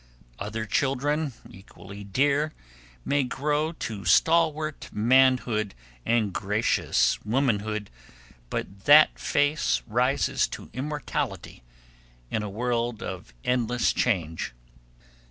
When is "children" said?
0.65-1.33